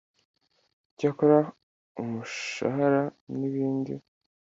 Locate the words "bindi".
3.53-3.93